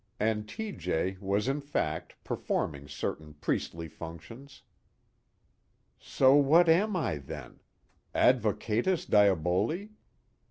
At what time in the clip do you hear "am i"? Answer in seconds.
6.67-7.17